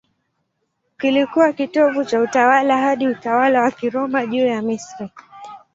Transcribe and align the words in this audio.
Kilikuwa 0.99 1.53
kitovu 1.53 2.05
cha 2.05 2.19
utawala 2.21 2.77
hadi 2.77 3.07
utawala 3.07 3.61
wa 3.61 3.71
Kiroma 3.71 4.25
juu 4.27 4.45
ya 4.45 4.61
Misri. 4.61 5.09